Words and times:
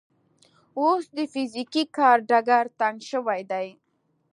اوس 0.79 1.03
د 1.17 1.19
فزیکي 1.33 1.83
کار 1.97 2.17
ډګر 2.29 2.65
تنګ 2.79 2.97
شوی 3.11 3.41
دی. 3.51 3.67